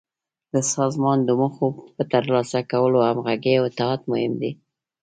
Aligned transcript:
د 0.53 0.55
سازمان 0.73 1.19
د 1.23 1.29
موخو 1.39 1.67
په 1.95 2.03
تر 2.11 2.23
لاسه 2.33 2.59
کولو 2.71 2.99
کې 3.01 3.07
همغږي 3.09 3.53
او 3.59 3.63
اتحاد 3.69 4.01
مهم 4.11 4.33
دي. 4.41 4.51